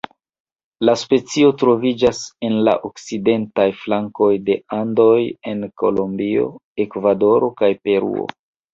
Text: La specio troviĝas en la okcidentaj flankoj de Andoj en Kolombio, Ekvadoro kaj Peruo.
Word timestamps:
La 0.87 0.93
specio 1.01 1.51
troviĝas 1.63 2.21
en 2.49 2.57
la 2.69 2.73
okcidentaj 2.89 3.67
flankoj 3.83 4.33
de 4.51 4.59
Andoj 4.81 5.15
en 5.55 5.65
Kolombio, 5.85 6.51
Ekvadoro 6.89 7.57
kaj 7.63 7.75
Peruo. 7.87 8.31